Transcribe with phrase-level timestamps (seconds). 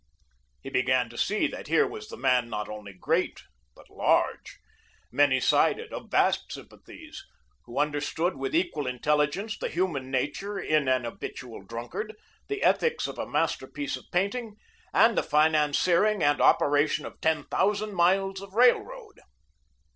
[0.63, 3.43] He began to see that here was the man not only great,
[3.75, 4.57] but large;
[5.11, 7.23] many sided, of vast sympathies,
[7.65, 12.15] who understood with equal intelligence, the human nature in an habitual drunkard,
[12.47, 14.55] the ethics of a masterpiece of painting,
[14.91, 19.19] and the financiering and operation of ten thousand miles of railroad.